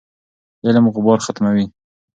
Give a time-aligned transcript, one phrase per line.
[0.65, 1.65] علم غبار ختموي.